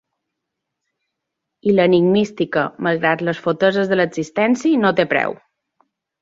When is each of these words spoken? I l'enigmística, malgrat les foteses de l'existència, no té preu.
I 1.71 1.75
l'enigmística, 1.79 2.63
malgrat 2.87 3.21
les 3.29 3.43
foteses 3.45 3.93
de 3.93 3.99
l'existència, 4.01 4.83
no 4.87 4.95
té 5.03 5.07
preu. 5.15 5.39